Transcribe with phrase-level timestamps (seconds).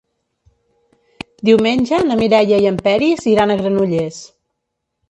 [1.49, 4.21] Diumenge na Mireia i en Peris iran a Granollers.